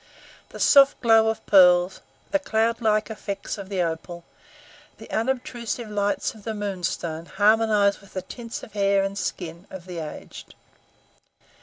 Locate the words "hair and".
8.73-9.15